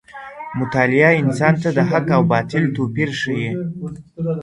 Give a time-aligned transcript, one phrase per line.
[0.61, 3.49] مطالعه انسان ته د حق او باطل توپیر ښيي.